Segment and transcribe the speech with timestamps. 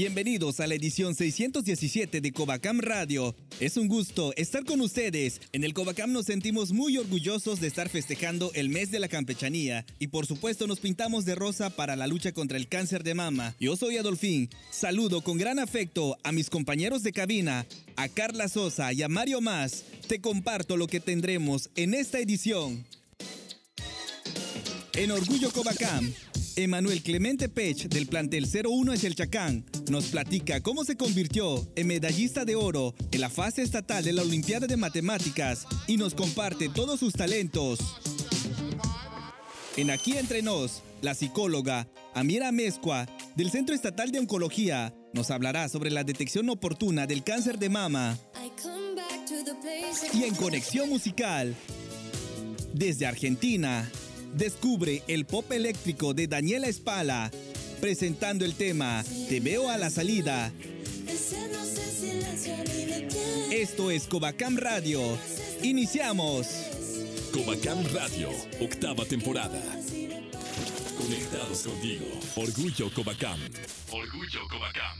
[0.00, 3.36] Bienvenidos a la edición 617 de Covacam Radio.
[3.60, 5.42] Es un gusto estar con ustedes.
[5.52, 9.84] En el Covacam nos sentimos muy orgullosos de estar festejando el mes de la campechanía
[9.98, 13.54] y por supuesto nos pintamos de rosa para la lucha contra el cáncer de mama.
[13.60, 14.48] Yo soy Adolfín.
[14.70, 19.42] Saludo con gran afecto a mis compañeros de cabina, a Carla Sosa y a Mario
[19.42, 19.84] Más.
[20.08, 22.86] Te comparto lo que tendremos en esta edición.
[24.94, 26.10] En Orgullo Covacam,
[26.56, 31.86] Emanuel Clemente Pech del plantel 01 es el Chacán nos platica cómo se convirtió en
[31.86, 36.68] medallista de oro en la fase estatal de la Olimpiada de Matemáticas y nos comparte
[36.68, 37.78] todos sus talentos.
[39.76, 45.68] En Aquí Entre Nos, la psicóloga Amira Mezcua del Centro Estatal de Oncología nos hablará
[45.68, 48.18] sobre la detección oportuna del cáncer de mama.
[50.12, 51.54] Y en Conexión Musical,
[52.74, 53.90] desde Argentina,
[54.34, 57.30] Descubre el pop eléctrico de Daniela Espala,
[57.80, 60.52] presentando el tema Te veo a la salida.
[63.50, 65.00] Esto es Covacam Radio.
[65.62, 66.46] Iniciamos.
[67.32, 68.28] Covacam Radio,
[68.60, 69.60] octava temporada.
[70.96, 72.06] Conectados contigo.
[72.36, 73.40] Orgullo Covacam.
[73.90, 74.96] Orgullo Covacam.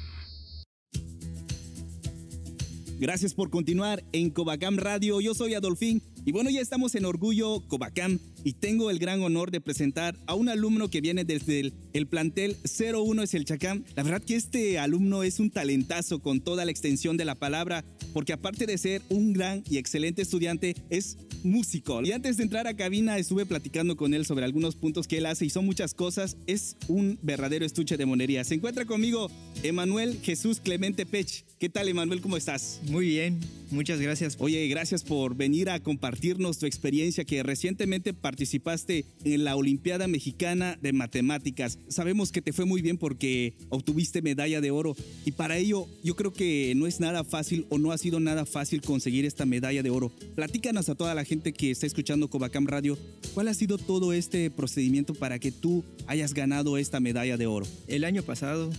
[2.98, 5.20] Gracias por continuar en Covacam Radio.
[5.20, 9.50] Yo soy Adolfín y bueno, ya estamos en Orgullo Covacam y tengo el gran honor
[9.50, 13.84] de presentar a un alumno que viene desde el, el, plantel 01 es el Chacam.
[13.96, 17.84] La verdad que este alumno es un talentazo con toda la extensión de la palabra,
[18.12, 22.02] porque aparte de ser un gran y excelente estudiante, es músico.
[22.02, 25.26] Y antes de entrar a cabina estuve platicando con él sobre algunos puntos que él
[25.26, 26.36] hace y son muchas cosas.
[26.46, 28.44] Es un verdadero estuche de monería.
[28.44, 29.30] Se encuentra conmigo
[29.62, 31.44] Emanuel Jesús Clemente Pech.
[31.58, 32.20] ¿Qué tal, Emanuel?
[32.20, 32.80] ¿Cómo estás?
[32.88, 33.38] Muy bien,
[33.70, 34.36] muchas gracias.
[34.38, 40.78] Oye, gracias por venir a compartirnos tu experiencia que recientemente participaste en la Olimpiada Mexicana
[40.80, 41.80] de Matemáticas.
[41.88, 46.14] Sabemos que te fue muy bien porque obtuviste medalla de oro y para ello yo
[46.14, 49.82] creo que no es nada fácil o no ha sido nada fácil conseguir esta medalla
[49.82, 50.12] de oro.
[50.36, 52.96] Platícanos a toda la gente que está escuchando Covacam Radio,
[53.34, 57.66] ¿cuál ha sido todo este procedimiento para que tú hayas ganado esta medalla de oro?
[57.88, 58.70] El año pasado,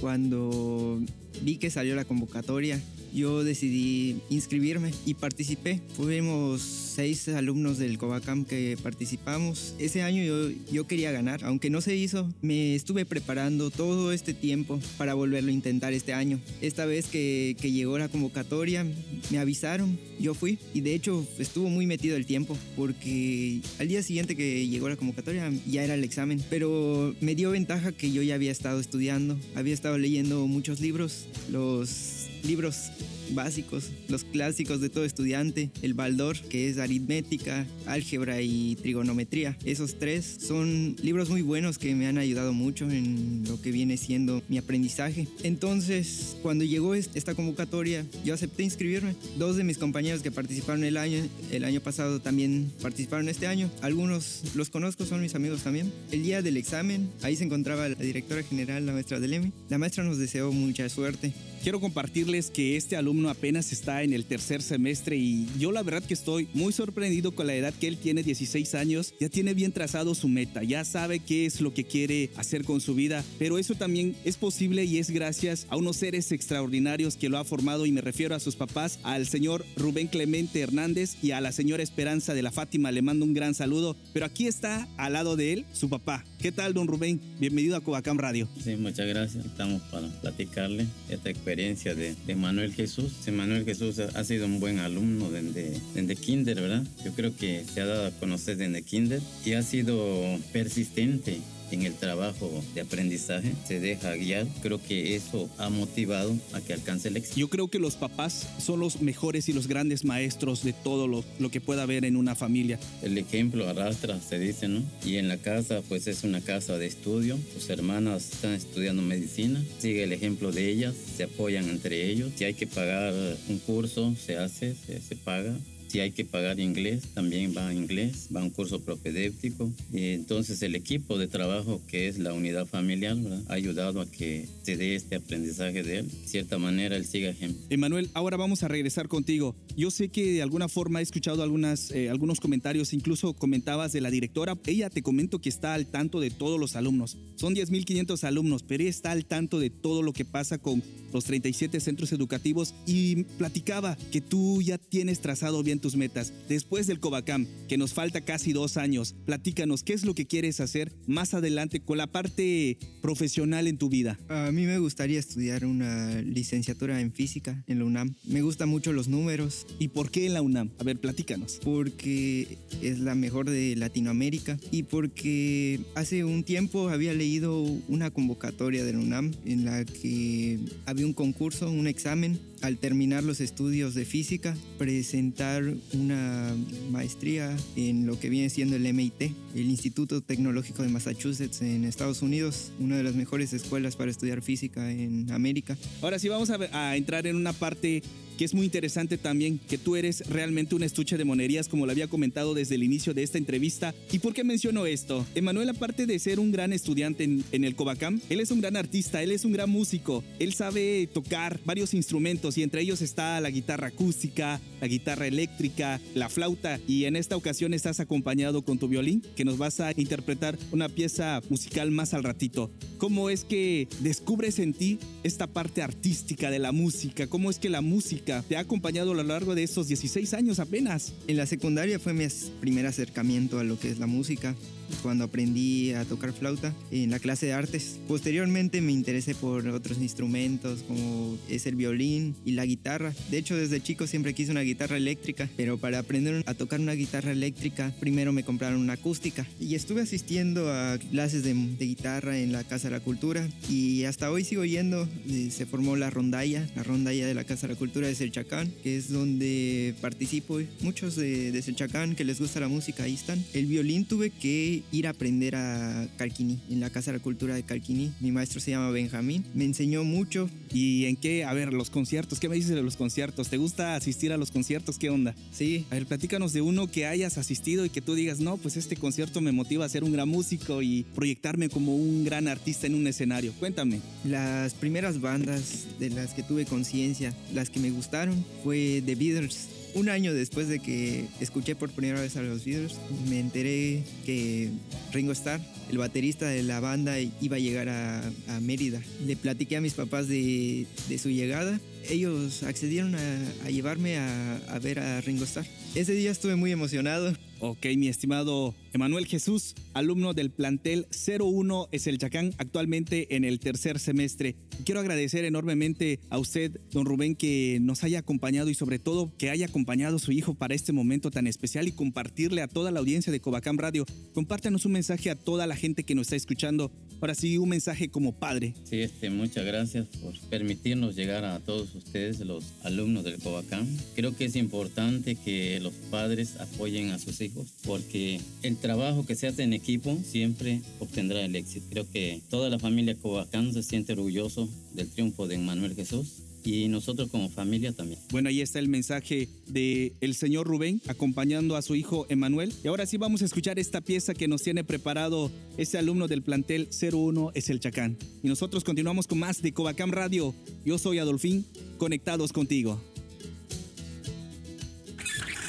[0.00, 1.00] cuando
[1.42, 2.82] vi que salió la convocatoria,
[3.12, 5.80] yo decidí inscribirme y participé.
[5.96, 9.74] Fuimos seis alumnos del Covacam que participamos.
[9.78, 14.34] Ese año yo, yo quería ganar, aunque no se hizo, me estuve preparando todo este
[14.34, 16.40] tiempo para volverlo a intentar este año.
[16.60, 18.86] Esta vez que, que llegó la convocatoria,
[19.30, 24.02] me avisaron, yo fui y de hecho estuvo muy metido el tiempo porque al día
[24.02, 28.22] siguiente que llegó la convocatoria ya era el examen, pero me dio ventaja que yo
[28.22, 32.90] ya había estado estudiando, había estado leyendo muchos libros, los libros
[33.34, 39.56] básicos, los clásicos de todo estudiante, el Baldor, que es aritmética, álgebra y trigonometría.
[39.64, 43.96] Esos tres son libros muy buenos que me han ayudado mucho en lo que viene
[43.96, 45.26] siendo mi aprendizaje.
[45.42, 49.14] Entonces, cuando llegó esta convocatoria, yo acepté inscribirme.
[49.38, 53.70] Dos de mis compañeros que participaron el año, el año pasado también participaron este año.
[53.82, 55.92] Algunos los conozco, son mis amigos también.
[56.12, 59.52] El día del examen, ahí se encontraba la directora general, la maestra del EMI.
[59.68, 61.32] La maestra nos deseó mucha suerte.
[61.62, 66.02] Quiero compartirles que este alumno apenas está en el tercer semestre y yo la verdad
[66.02, 69.72] que estoy muy sorprendido con la edad que él tiene, 16 años, ya tiene bien
[69.72, 73.58] trazado su meta, ya sabe qué es lo que quiere hacer con su vida, pero
[73.58, 77.86] eso también es posible y es gracias a unos seres extraordinarios que lo ha formado
[77.86, 81.82] y me refiero a sus papás, al señor Rubén Clemente Hernández y a la señora
[81.82, 85.52] Esperanza de la Fátima, le mando un gran saludo, pero aquí está al lado de
[85.52, 86.24] él su papá.
[86.40, 87.20] ¿Qué tal, don Rubén?
[87.40, 88.48] Bienvenido a Covacam Radio.
[88.62, 89.44] Sí, muchas gracias.
[89.44, 93.12] Estamos para platicarle esta experiencia de, Manuel Jesús.
[93.20, 96.86] Sí, Manuel Jesús ha sido un buen alumno desde, desde kinder, ¿verdad?
[97.04, 101.40] Yo creo que se ha dado a conocer desde kinder y ha sido persistente
[101.70, 104.46] en el trabajo de aprendizaje, se deja guiar.
[104.62, 107.38] Creo que eso ha motivado a que alcance el éxito.
[107.38, 111.24] Yo creo que los papás son los mejores y los grandes maestros de todo lo,
[111.38, 112.78] lo que pueda haber en una familia.
[113.02, 114.82] El ejemplo arrastra, se dice, ¿no?
[115.04, 117.38] Y en la casa, pues es una casa de estudio.
[117.54, 119.62] Sus hermanas están estudiando medicina.
[119.78, 122.32] Sigue el ejemplo de ellas, se apoyan entre ellos.
[122.36, 123.14] Si hay que pagar
[123.48, 125.56] un curso, se hace, se, se paga
[125.88, 129.72] Si hay que pagar inglés, también va a inglés, va a un curso propedéutico.
[129.92, 133.16] Y entonces el equipo de trabajo que es la unidad familiar
[133.48, 136.08] ha ayudado a que se dé este aprendizaje de él.
[136.08, 137.64] De cierta manera, él siga ejemplo.
[137.70, 139.56] Emanuel, ahora vamos a regresar contigo.
[139.76, 144.00] Yo sé que de alguna forma he escuchado algunas, eh, algunos comentarios, incluso comentabas de
[144.00, 144.58] la directora.
[144.66, 147.16] Ella te comento que está al tanto de todos los alumnos.
[147.36, 150.82] Son 10.500 alumnos, pero ella está al tanto de todo lo que pasa con
[151.12, 156.32] los 37 centros educativos y platicaba que tú ya tienes trazado bien tus metas.
[156.48, 160.60] Después del Covacam, que nos falta casi dos años, platícanos qué es lo que quieres
[160.60, 164.18] hacer más adelante con la parte profesional en tu vida.
[164.28, 168.14] A mí me gustaría estudiar una licenciatura en física en la UNAM.
[168.24, 169.66] Me gustan mucho los números.
[169.78, 170.70] ¿Y por qué en la UNAM?
[170.78, 171.60] A ver, platícanos.
[171.62, 178.84] Porque es la mejor de Latinoamérica y porque hace un tiempo había leído una convocatoria
[178.84, 183.94] de la UNAM en la que había un concurso, un examen al terminar los estudios
[183.94, 186.54] de física, presentar una
[186.90, 189.22] maestría en lo que viene siendo el MIT,
[189.54, 194.42] el Instituto Tecnológico de Massachusetts en Estados Unidos, una de las mejores escuelas para estudiar
[194.42, 195.76] física en América.
[196.02, 198.02] Ahora sí vamos a, entrar en una parte
[198.38, 201.92] que es muy interesante también, que tú eres realmente un estuche de monerías, como lo
[201.92, 203.94] había comentado desde el inicio de esta entrevista.
[204.12, 205.26] ¿Y por qué menciono esto?
[205.34, 208.76] Emanuel, aparte de ser un gran estudiante en, en el Covacam, él es un gran
[208.76, 213.40] artista, él es un gran músico, él sabe tocar varios instrumentos y entre ellos está
[213.40, 218.78] la guitarra acústica, la guitarra eléctrica, la flauta y en esta ocasión estás acompañado con
[218.78, 222.70] tu violín, que nos vas a interpretar una pieza musical más al ratito.
[222.98, 227.26] ¿Cómo es que descubres en ti esta parte artística de la música?
[227.26, 230.58] ¿Cómo es que la música te ha acompañado a lo largo de estos 16 años
[230.58, 231.14] apenas.
[231.26, 232.26] En la secundaria fue mi
[232.60, 234.54] primer acercamiento a lo que es la música
[235.02, 237.98] cuando aprendí a tocar flauta en la clase de artes.
[238.08, 243.12] Posteriormente me interesé por otros instrumentos como es el violín y la guitarra.
[243.30, 246.92] De hecho, desde chico siempre quise una guitarra eléctrica, pero para aprender a tocar una
[246.92, 252.52] guitarra eléctrica, primero me compraron una acústica y estuve asistiendo a clases de, guitarra en
[252.52, 255.08] la Casa de la Cultura y hasta hoy sigo yendo.
[255.28, 258.72] Eh, se formó la rondalla, la rondalla de la Casa de la Cultura de Selchacán,
[258.82, 260.60] que es donde participo.
[260.82, 263.42] Muchos de, de Selchacán que les gusta la música, ahí están.
[263.52, 267.54] El violín tuve que ir a aprender a Calquini, en la Casa de la Cultura
[267.54, 268.12] de Calquini.
[268.20, 270.48] Mi maestro se llama Benjamín, me enseñó mucho.
[270.72, 271.44] ¿Y en qué?
[271.44, 273.48] A ver, los conciertos, ¿qué me dices de los conciertos?
[273.48, 274.98] ¿Te gusta asistir a los conciertos?
[274.98, 275.34] ¿Qué onda?
[275.52, 275.86] Sí.
[275.90, 278.96] A ver, platícanos de uno que hayas asistido y que tú digas, no, pues este
[278.96, 282.94] concierto me motiva a ser un gran músico y proyectarme como un gran artista en
[282.94, 283.52] un escenario.
[283.54, 284.00] Cuéntame.
[284.24, 289.77] Las primeras bandas de las que tuve conciencia, las que me gustaron, fue The Beatles
[289.98, 292.94] un año después de que escuché por primera vez a los Beatles,
[293.28, 294.70] me enteré que
[295.12, 295.60] Ringo Starr,
[295.90, 298.30] el baterista de la banda, iba a llegar a,
[298.60, 299.00] Mérida.
[299.26, 300.86] Le platiqué a mis papás de,
[301.20, 301.80] su llegada.
[302.08, 305.66] Ellos accedieron a, llevarme a, a ver a Ringo Starr.
[305.94, 307.34] Ese día estuve muy emocionado.
[307.60, 313.60] Ok, mi estimado Emanuel Jesús, alumno del plantel 01 es el Chacán, actualmente en el
[313.60, 314.56] tercer semestre.
[314.84, 319.50] Quiero agradecer enormemente a usted, don Rubén, que nos haya acompañado y sobre todo que
[319.50, 323.00] haya acompañado a su hijo para este momento tan especial y compartirle a toda la
[323.00, 324.06] audiencia de Cobacam Radio.
[324.32, 326.90] Compártanos un mensaje a toda la gente que nos está escuchando.
[327.20, 328.74] Ahora sí, un mensaje como padre.
[328.84, 333.86] Sí, este, muchas gracias por permitirnos llegar a todos ustedes, los alumnos del Cobacam.
[334.14, 339.34] Creo que es importante que los padres apoyen a sus hijos porque el trabajo que
[339.34, 341.86] se hace en equipo siempre obtendrá el éxito.
[341.90, 346.88] Creo que toda la familia Cobacán se siente orgulloso del triunfo de Manuel Jesús y
[346.88, 348.20] nosotros como familia también.
[348.30, 352.72] Bueno, ahí está el mensaje del el señor Rubén acompañando a su hijo Emanuel.
[352.84, 356.42] Y ahora sí vamos a escuchar esta pieza que nos tiene preparado este alumno del
[356.42, 358.16] plantel 01 es el Chacán.
[358.42, 360.54] Y nosotros continuamos con más de Covacam Radio.
[360.84, 361.64] Yo soy Adolfín,
[361.96, 363.00] conectados contigo.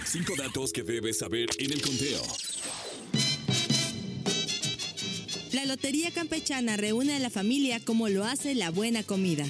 [0.06, 2.22] Cinco datos que debes saber en el conteo.
[5.52, 9.46] La Lotería Campechana reúne a la familia como lo hace la buena comida.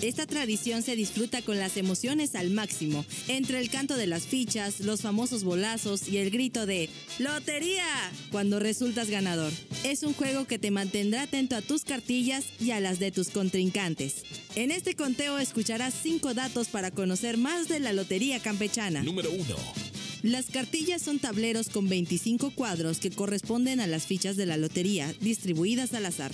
[0.00, 4.80] Esta tradición se disfruta con las emociones al máximo, entre el canto de las fichas,
[4.80, 6.88] los famosos bolazos y el grito de
[7.18, 7.84] ¡Lotería!
[8.30, 9.52] cuando resultas ganador.
[9.82, 13.30] Es un juego que te mantendrá atento a tus cartillas y a las de tus
[13.30, 14.22] contrincantes.
[14.54, 19.02] En este conteo escucharás cinco datos para conocer más de la Lotería Campechana.
[19.02, 19.93] Número 1.
[20.24, 25.14] Las cartillas son tableros con 25 cuadros que corresponden a las fichas de la lotería,
[25.20, 26.32] distribuidas al azar.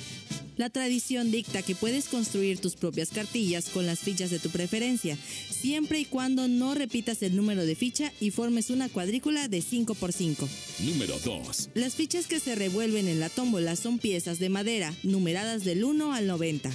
[0.57, 5.19] La tradición dicta que puedes construir tus propias cartillas con las fichas de tu preferencia,
[5.51, 9.97] siempre y cuando no repitas el número de ficha y formes una cuadrícula de 5
[10.01, 10.49] x 5.
[10.85, 11.71] Número 2.
[11.75, 16.13] Las fichas que se revuelven en la tómbola son piezas de madera, numeradas del 1
[16.13, 16.71] al 90.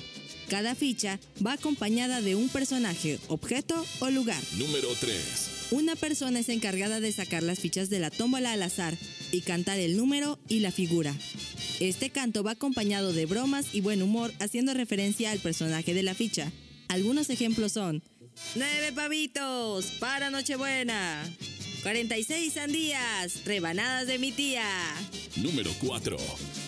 [0.50, 4.44] Cada ficha va acompañada de un personaje, objeto o lugar.
[4.58, 5.55] Número 3.
[5.72, 8.96] Una persona es encargada de sacar las fichas de la tómbola al azar
[9.32, 11.16] y cantar el número y la figura.
[11.80, 16.14] Este canto va acompañado de bromas y buen humor haciendo referencia al personaje de la
[16.14, 16.52] ficha.
[16.88, 18.04] Algunos ejemplos son
[18.56, 21.24] Nueve pavitos para Nochebuena.
[21.86, 24.66] 46 sandías, rebanadas de mi tía.
[25.36, 26.18] Número 4.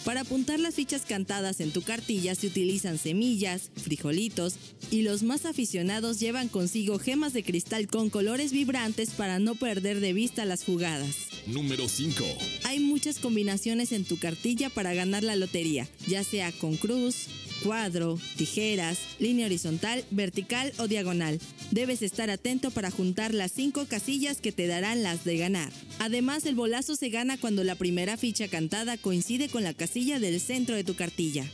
[0.05, 4.57] Para apuntar las fichas cantadas en tu cartilla se utilizan semillas, frijolitos
[4.91, 10.01] y los más aficionados llevan consigo gemas de cristal con colores vibrantes para no perder
[10.01, 11.15] de vista las jugadas.
[11.47, 12.24] Número 5.
[12.65, 17.27] Hay muchas combinaciones en tu cartilla para ganar la lotería, ya sea con cruz,
[17.63, 21.39] cuadro, tijeras, línea horizontal, vertical o diagonal.
[21.71, 25.71] Debes estar atento para juntar las cinco casillas que te darán las de ganar.
[25.99, 30.39] Además, el bolazo se gana cuando la primera ficha cantada coincide con la casilla del
[30.39, 31.45] centro de tu cartilla.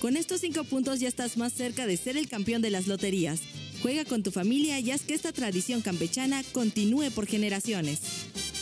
[0.00, 3.40] Con estos cinco puntos ya estás más cerca de ser el campeón de las loterías.
[3.82, 8.00] Juega con tu familia y haz que esta tradición campechana continúe por generaciones.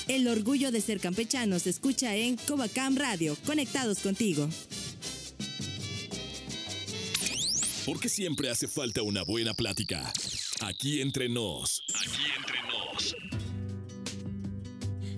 [0.09, 4.49] El orgullo de ser campechano se escucha en Covacam Radio, conectados contigo.
[7.89, 10.13] Porque siempre hace falta una buena plática.
[10.61, 11.83] Aquí entre nos.
[11.95, 13.17] Aquí entre nos.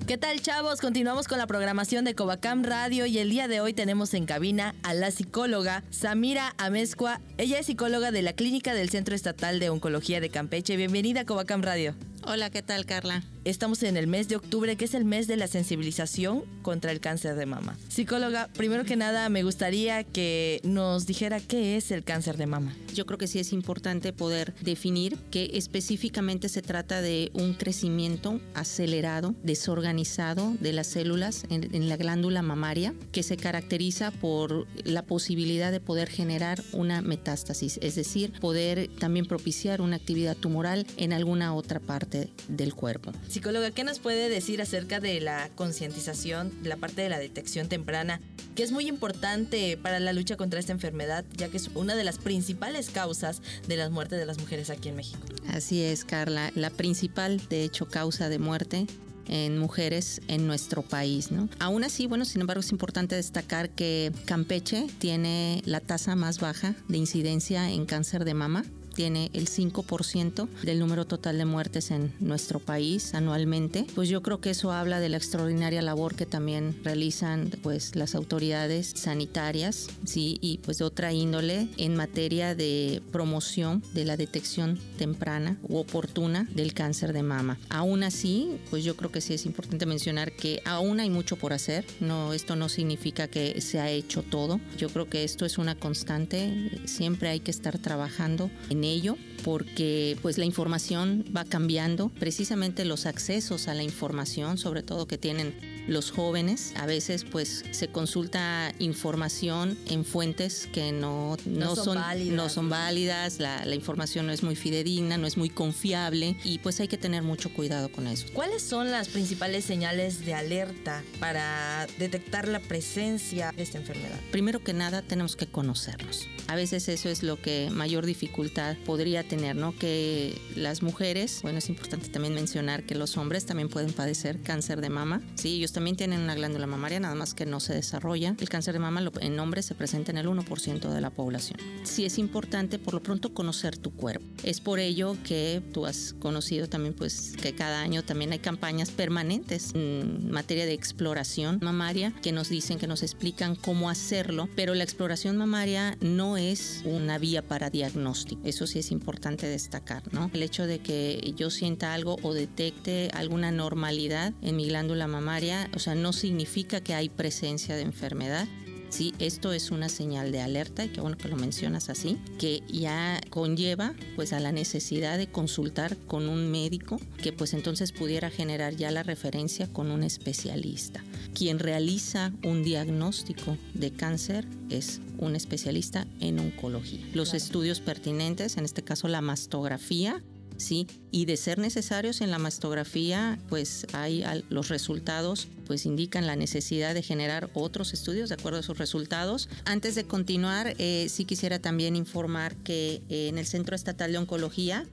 [0.07, 0.81] ¿Qué tal chavos?
[0.81, 4.77] Continuamos con la programación de Covacam Radio y el día de hoy tenemos en cabina
[4.85, 7.21] a la psicóloga Samira Amezcua.
[7.39, 10.77] Ella es psicóloga de la Clínica del Centro Estatal de Oncología de Campeche.
[10.77, 11.97] Bienvenida a Covacam Radio.
[12.25, 13.25] Hola, ¿qué tal Carla?
[13.45, 17.01] Estamos en el mes de octubre, que es el mes de la sensibilización contra el
[17.01, 17.79] cáncer de mama.
[17.89, 22.77] Psicóloga, primero que nada me gustaría que nos dijera qué es el cáncer de mama.
[22.95, 28.43] Yo creo que sí es importante poder definir que específicamente se trata de un crecimiento
[28.53, 35.03] acelerado, desorganizado de las células en, en la glándula mamaria, que se caracteriza por la
[35.03, 41.15] posibilidad de poder generar una metástasis, es decir, poder también propiciar una actividad tumoral en
[41.15, 43.13] alguna otra parte del cuerpo.
[43.31, 48.21] Psicóloga, ¿qué nos puede decir acerca de la concientización, la parte de la detección temprana,
[48.57, 52.03] que es muy importante para la lucha contra esta enfermedad, ya que es una de
[52.03, 55.21] las principales causas de las muertes de las mujeres aquí en México?
[55.47, 56.51] Así es, Carla.
[56.57, 58.89] La principal, de hecho, causa de muerte
[59.29, 61.31] en mujeres en nuestro país.
[61.31, 61.49] ¿no?
[61.61, 66.75] Aún así, bueno, sin embargo, es importante destacar que Campeche tiene la tasa más baja
[66.89, 68.65] de incidencia en cáncer de mama
[69.01, 74.43] tiene el 5% del número total de muertes en nuestro país anualmente, pues yo creo
[74.43, 80.37] que eso habla de la extraordinaria labor que también realizan pues las autoridades sanitarias, sí,
[80.43, 86.47] y pues de otra índole en materia de promoción de la detección temprana u oportuna
[86.55, 87.59] del cáncer de mama.
[87.71, 91.55] Aún así, pues yo creo que sí es importante mencionar que aún hay mucho por
[91.55, 94.61] hacer, no esto no significa que se ha hecho todo.
[94.77, 100.17] Yo creo que esto es una constante, siempre hay que estar trabajando en ello porque
[100.23, 105.55] pues la información va cambiando, precisamente los accesos a la información, sobre todo que tienen
[105.89, 112.37] los jóvenes, a veces pues se consulta información en fuentes que no, no, son, válidas,
[112.37, 116.59] no son válidas la, la, información no es muy fidedigna, no es muy confiable y
[116.59, 118.27] pues hay que tener mucho cuidado con eso.
[118.33, 124.19] ¿Cuáles son las principales señales de alerta para detectar la presencia de esta enfermedad?
[124.31, 126.29] Primero que nada tenemos que conocernos.
[126.47, 129.77] A veces eso es lo que mayor dificultad podría tener, ¿no?
[129.77, 134.81] Que las mujeres, bueno, es importante también mencionar que los hombres también pueden padecer cáncer
[134.81, 138.35] de mama, sí, ellos también tienen una glándula mamaria, nada más que no se desarrolla.
[138.41, 141.59] El cáncer de mama en hombres se presenta en el 1% de la población.
[141.85, 144.25] Sí es importante por lo pronto conocer tu cuerpo.
[144.43, 148.91] Es por ello que tú has conocido también pues que cada año también hay campañas
[148.91, 154.75] permanentes en materia de exploración mamaria que nos dicen, que nos explican cómo hacerlo, pero
[154.75, 158.43] la exploración mamaria no es una vía para diagnóstico.
[158.61, 160.31] Eso sí es importante destacar, ¿no?
[160.35, 165.71] El hecho de que yo sienta algo o detecte alguna normalidad en mi glándula mamaria,
[165.75, 168.47] o sea, no significa que hay presencia de enfermedad.
[168.91, 172.63] Sí, esto es una señal de alerta y qué bueno que lo mencionas así, que
[172.69, 178.29] ya conlleva pues a la necesidad de consultar con un médico que pues entonces pudiera
[178.29, 181.03] generar ya la referencia con un especialista.
[181.35, 187.05] Quien realiza un diagnóstico de cáncer es un especialista en oncología.
[187.15, 187.45] Los claro.
[187.45, 190.23] estudios pertinentes, en este caso la mastografía,
[190.57, 190.87] ¿sí?
[191.11, 196.95] Y de ser necesarios en la mastografía, pues hay los resultados pues indican la necesidad
[196.95, 199.49] de generar otros estudios de acuerdo a sus resultados.
[199.65, 204.19] Antes de continuar, eh, sí quisiera también informar que eh, en el Centro Estatal de
[204.19, 204.85] Oncología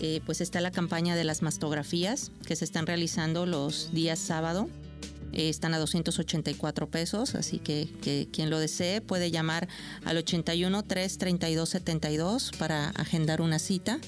[0.00, 4.68] eh, pues está la campaña de las mastografías que se están realizando los días sábado
[5.34, 9.68] están a 284 pesos, así que, que, quien lo desee puede llamar
[10.04, 13.98] al 81 332 72 para agendar una cita.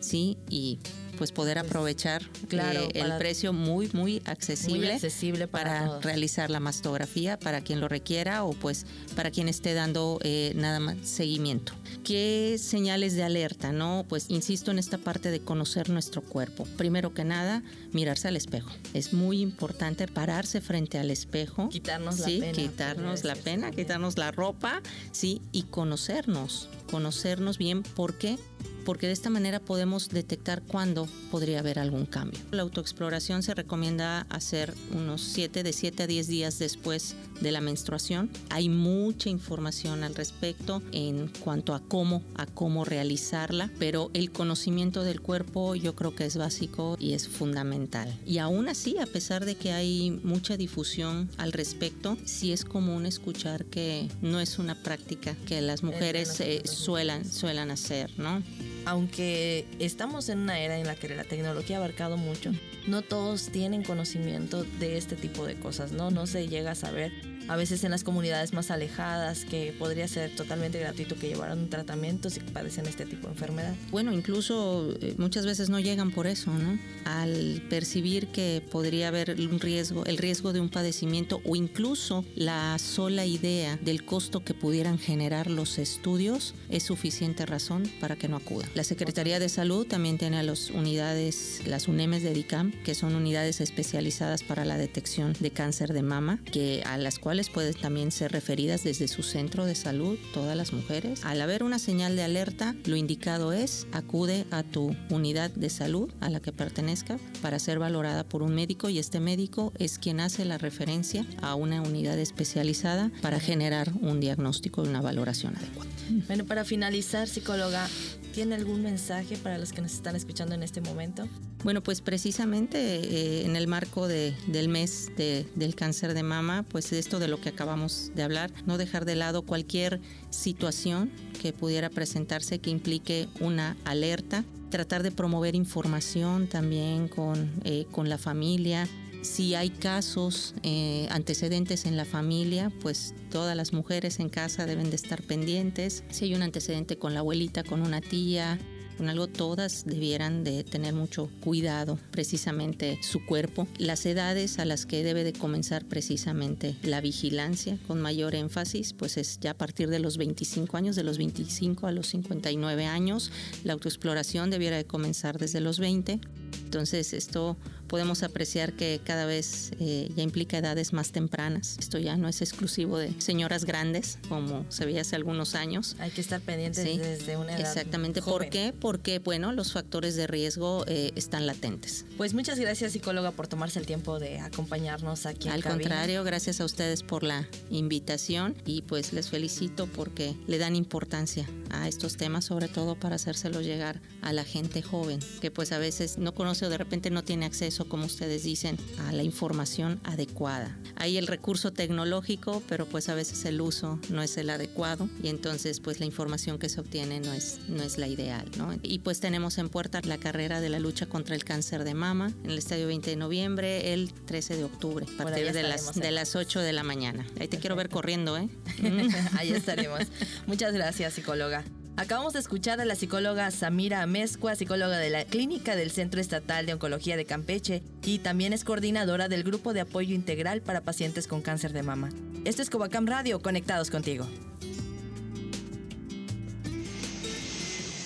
[0.00, 0.38] ¿sí?
[0.48, 0.78] Y
[1.16, 6.04] pues poder aprovechar Claro, eh, el precio muy, muy accesible, Muy accesible para todos.
[6.04, 10.80] realizar la mastografía para quien lo requiera o pues para quien esté dando eh, nada
[10.80, 11.72] más seguimiento.
[12.04, 13.72] ¿Qué señales de alerta?
[13.72, 16.64] No, pues insisto en esta parte de conocer nuestro cuerpo.
[16.76, 18.70] Primero que nada, mirarse al espejo.
[18.94, 21.68] Es muy importante pararse frente al espejo.
[21.68, 24.82] Quitarnos la sí, pena, quitarnos la pena, quitarnos la ropa,
[25.12, 27.82] sí, y conocernos, conocernos bien.
[27.82, 28.38] ¿Por qué?
[28.86, 32.40] Porque de esta manera podemos detectar cuándo podría haber algún cambio.
[32.52, 37.60] La autoexploración se recomienda hacer unos 7 de 7 a 10 días después de la
[37.60, 38.30] menstruación.
[38.48, 45.02] Hay mucha información al respecto en cuanto a cómo a cómo realizarla, pero el conocimiento
[45.02, 48.16] del cuerpo yo creo que es básico y es fundamental.
[48.24, 53.06] Y aún así, a pesar de que hay mucha difusión al respecto, sí es común
[53.06, 58.42] escuchar que no es una práctica que las mujeres eh, suelan suelan hacer, ¿no?
[58.86, 62.52] Aunque estamos en una era en la que la tecnología ha abarcado mucho,
[62.86, 66.12] no todos tienen conocimiento de este tipo de cosas, ¿no?
[66.12, 67.12] No se llega a saber.
[67.48, 71.70] A veces en las comunidades más alejadas, que podría ser totalmente gratuito que llevaran un
[71.70, 73.74] tratamiento si padecen este tipo de enfermedad.
[73.90, 76.78] Bueno, incluso eh, muchas veces no llegan por eso, ¿no?
[77.04, 82.78] Al percibir que podría haber un riesgo, el riesgo de un padecimiento o incluso la
[82.78, 88.36] sola idea del costo que pudieran generar los estudios es suficiente razón para que no
[88.36, 88.68] acudan.
[88.74, 93.14] La Secretaría de Salud también tiene a las unidades, las UNEMES de DICAM, que son
[93.14, 98.10] unidades especializadas para la detección de cáncer de mama, que a las cuales pueden también
[98.10, 101.24] ser referidas desde su centro de salud todas las mujeres.
[101.24, 106.10] Al haber una señal de alerta, lo indicado es acude a tu unidad de salud
[106.20, 110.20] a la que pertenezca para ser valorada por un médico y este médico es quien
[110.20, 115.90] hace la referencia a una unidad especializada para generar un diagnóstico y una valoración adecuada.
[116.26, 117.88] Bueno, para finalizar, psicóloga,
[118.36, 121.26] ¿tiene algún mensaje para los que nos están escuchando en este momento?
[121.64, 126.62] Bueno, pues precisamente eh, en el marco de- del mes de- del cáncer de mama,
[126.68, 131.54] pues esto de lo que acabamos de hablar, no dejar de lado cualquier situación que
[131.54, 138.18] pudiera presentarse que implique una alerta, tratar de promover información también con, eh, con la
[138.18, 138.86] familia.
[139.26, 144.88] Si hay casos eh, antecedentes en la familia, pues todas las mujeres en casa deben
[144.88, 146.04] de estar pendientes.
[146.10, 148.56] Si hay un antecedente con la abuelita, con una tía,
[148.96, 153.66] con algo todas debieran de tener mucho cuidado precisamente su cuerpo.
[153.78, 159.16] Las edades a las que debe de comenzar precisamente la vigilancia con mayor énfasis pues
[159.16, 163.32] es ya a partir de los 25 años de los 25 a los 59 años.
[163.64, 166.20] La autoexploración debiera de comenzar desde los 20
[166.66, 171.76] entonces esto podemos apreciar que cada vez eh, ya implica edades más tempranas.
[171.78, 175.96] Esto ya no es exclusivo de señoras grandes como se veía hace algunos años.
[175.98, 178.20] Hay que estar pendientes Sí, desde una edad Exactamente.
[178.20, 178.38] joven.
[178.38, 178.74] ¿Por qué?
[178.78, 182.04] Porque, bueno, los factores de riesgo eh, están latentes.
[182.16, 186.60] Pues muchas gracias, psicóloga, por tomarse el tiempo de acompañarnos aquí en Al contrario, gracias
[186.60, 192.16] a ustedes por la invitación y pues les felicito porque le dan importancia a estos
[192.16, 196.34] temas, sobre todo para hacérselo llegar a la gente joven, que pues a veces no
[196.34, 200.76] conoce o de repente no tiene acceso, como ustedes dicen, a la información adecuada.
[200.96, 205.28] Hay el recurso tecnológico, pero pues a veces el uso no es el adecuado y
[205.28, 208.74] entonces pues la información que se obtiene no es, no es la ideal, ¿no?
[208.82, 212.32] Y pues tenemos en puerta la carrera de la lucha contra el cáncer de mama
[212.44, 215.94] en el Estadio 20 de noviembre, el 13 de octubre, a partir de las, estaremos,
[215.96, 216.12] de ¿eh?
[216.12, 217.26] las 8 de la mañana.
[217.38, 218.48] Ahí te quiero ver corriendo, ¿eh?
[219.36, 220.00] Ahí estaremos.
[220.46, 221.64] Muchas gracias, psicóloga.
[221.98, 226.66] Acabamos de escuchar a la psicóloga Samira Amezcua, psicóloga de la Clínica del Centro Estatal
[226.66, 231.26] de Oncología de Campeche y también es coordinadora del Grupo de Apoyo Integral para Pacientes
[231.26, 232.10] con Cáncer de Mama.
[232.44, 234.26] Esto es Covacam Radio, conectados contigo.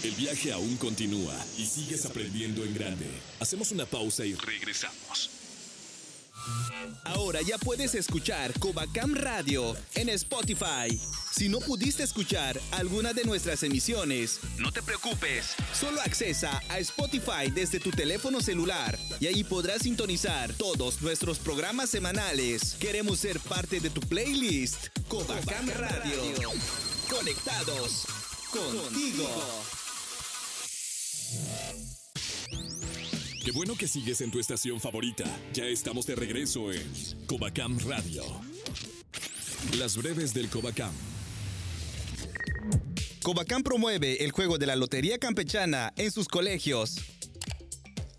[0.05, 3.07] El viaje aún continúa y sigues aprendiendo en grande.
[3.41, 5.31] Hacemos una pausa y regresamos.
[7.05, 10.99] Ahora ya puedes escuchar Covacam Radio en Spotify.
[11.31, 15.55] Si no pudiste escuchar alguna de nuestras emisiones, no te preocupes.
[15.73, 21.89] Solo accesa a Spotify desde tu teléfono celular y ahí podrás sintonizar todos nuestros programas
[21.91, 22.77] semanales.
[22.81, 24.89] Queremos ser parte de tu playlist.
[25.09, 26.51] Covacam Radio.
[27.09, 28.07] Conectados
[28.51, 29.29] contigo.
[33.45, 35.25] Qué bueno que sigues en tu estación favorita.
[35.55, 36.83] Ya estamos de regreso en
[37.27, 38.25] Covacam Radio.
[39.79, 40.93] Las breves del Covacam.
[43.23, 46.97] Covacam promueve el juego de la Lotería Campechana en sus colegios.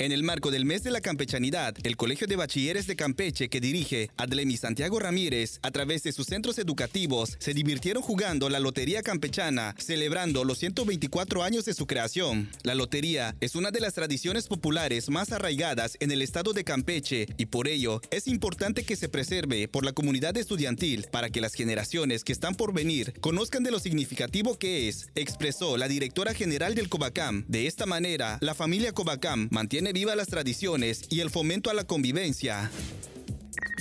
[0.02, 3.62] En el marco del mes de la campechanidad, el Colegio de Bachilleres de Campeche que
[3.62, 9.04] dirige Adlemi Santiago Ramírez, a través de sus centros educativos, se divirtieron jugando la Lotería
[9.04, 12.50] Campechana, celebrando los 124 años de su creación.
[12.64, 17.28] La lotería es una de las tradiciones populares más arraigadas en el estado de Campeche
[17.38, 21.54] y por ello es importante que se preserve por la comunidad estudiantil para que las
[21.54, 26.74] generaciones que están por venir conozcan de lo significativo que es, expresó la directora general
[26.74, 27.46] del Cobacam.
[27.48, 31.84] De esta manera, la familia Cobacam mantiene viva las tradiciones y el fomento a la
[31.84, 32.72] convivencia.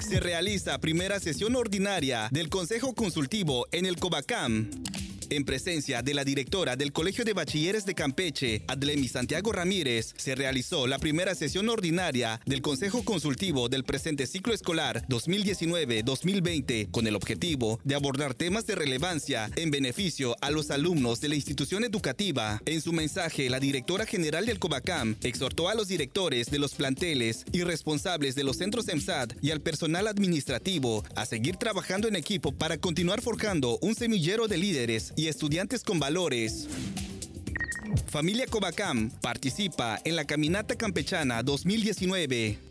[0.09, 4.69] Se realiza primera sesión ordinaria del Consejo Consultivo en el Cobacam
[5.31, 10.35] en presencia de la directora del Colegio de Bachilleres de Campeche, Adlemi Santiago Ramírez, se
[10.35, 17.15] realizó la primera sesión ordinaria del Consejo Consultivo del presente ciclo escolar 2019-2020 con el
[17.15, 22.61] objetivo de abordar temas de relevancia en beneficio a los alumnos de la institución educativa.
[22.67, 27.45] En su mensaje, la directora general del Cobacam exhortó a los directores de los planteles
[27.53, 32.53] y responsables de los centros EMSAD y al personal administrativo a seguir trabajando en equipo
[32.53, 36.67] para continuar forjando un semillero de líderes y estudiantes con valores.
[38.07, 42.70] Familia Cobacam participa en la Caminata Campechana 2019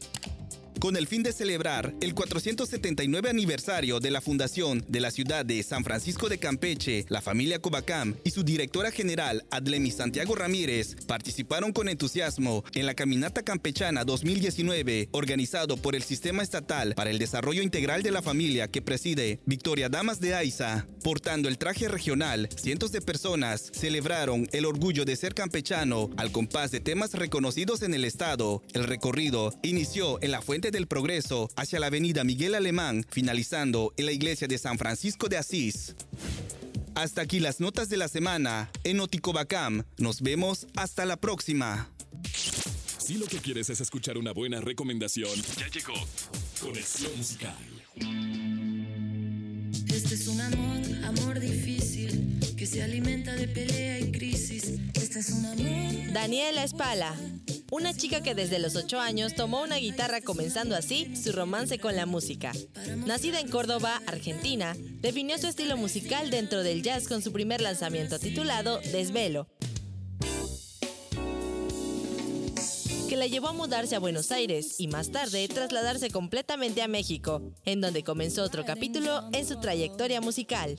[0.80, 5.62] con el fin de celebrar el 479 aniversario de la fundación de la ciudad de
[5.64, 11.74] San Francisco de Campeche, la familia Cobacam y su directora general Adlemi Santiago Ramírez participaron
[11.74, 17.62] con entusiasmo en la Caminata Campechana 2019 organizado por el Sistema Estatal para el Desarrollo
[17.62, 20.88] Integral de la Familia que preside Victoria Damas de Aiza.
[21.04, 26.72] Portando el traje regional, cientos de personas celebraron el orgullo de ser campechano al compás
[26.72, 28.64] de temas reconocidos en el estado.
[28.74, 34.06] El recorrido inició en la fuente del Progreso hacia la avenida Miguel Alemán, finalizando en
[34.06, 35.96] la iglesia de San Francisco de Asís.
[36.96, 39.84] Hasta aquí las notas de la semana en Oticobacam.
[39.98, 41.90] Nos vemos hasta la próxima.
[42.98, 45.94] Si lo que quieres es escuchar una buena recomendación, ya llegó
[46.62, 47.56] Conexión Musical.
[49.88, 54.80] Este es un amor, amor difícil, que se alimenta de pelea y crisis.
[54.94, 56.14] Este es un amor.
[56.14, 57.16] Daniela Espala
[57.72, 61.96] una chica que desde los 8 años tomó una guitarra comenzando así su romance con
[61.96, 62.52] la música.
[63.06, 68.20] Nacida en Córdoba, Argentina, definió su estilo musical dentro del jazz con su primer lanzamiento
[68.20, 69.48] titulado Desvelo,
[73.08, 77.42] que la llevó a mudarse a Buenos Aires y más tarde trasladarse completamente a México,
[77.66, 80.78] en donde comenzó otro capítulo en su trayectoria musical.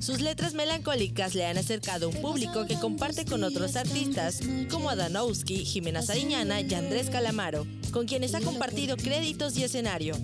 [0.00, 4.88] Sus letras melancólicas le han acercado a un público que comparte con otros artistas como
[4.88, 10.14] Adanowski, Jimena Sariñana y Andrés Calamaro, con quienes ha compartido créditos y escenario.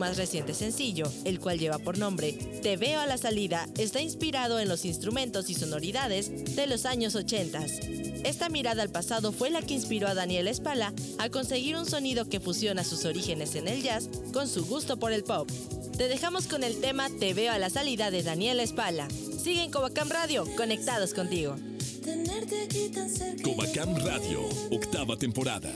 [0.00, 4.58] Más reciente sencillo, el cual lleva por nombre Te veo a la salida, está inspirado
[4.58, 7.64] en los instrumentos y sonoridades de los años 80.
[8.24, 12.28] Esta mirada al pasado fue la que inspiró a Daniel Espala a conseguir un sonido
[12.28, 15.48] que fusiona sus orígenes en el jazz con su gusto por el pop.
[15.96, 19.08] Te dejamos con el tema Te veo a la salida de Daniel Espala.
[19.10, 21.56] Sigue en Covacam Radio, conectados contigo.
[23.42, 25.70] Covacam Radio, octava temporada.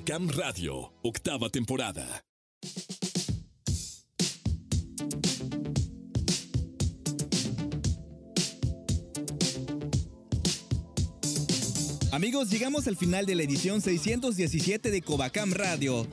[0.00, 2.24] Covacam Radio, octava temporada.
[12.12, 16.06] Amigos, llegamos al final de la edición 617 de Covacam Radio.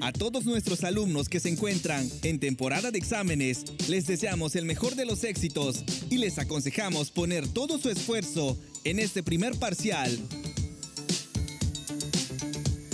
[0.00, 4.94] A todos nuestros alumnos que se encuentran en temporada de exámenes, les deseamos el mejor
[4.94, 10.16] de los éxitos y les aconsejamos poner todo su esfuerzo en este primer parcial.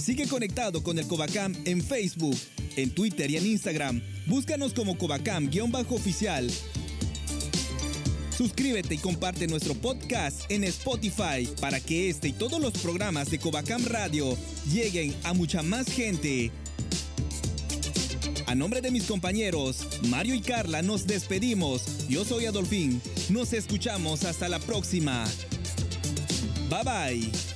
[0.07, 2.37] Sigue conectado con el Covacam en Facebook,
[2.77, 4.01] en Twitter y en Instagram.
[4.27, 6.49] Búscanos como Covacam-oficial.
[8.31, 13.41] Suscríbete y comparte nuestro podcast en Spotify para que este y todos los programas de
[13.41, 14.39] Covacam Radio
[14.73, 16.53] lleguen a mucha más gente.
[18.47, 22.07] A nombre de mis compañeros, Mario y Carla, nos despedimos.
[22.09, 23.03] Yo soy Adolfín.
[23.29, 25.25] Nos escuchamos hasta la próxima.
[26.71, 27.56] Bye bye.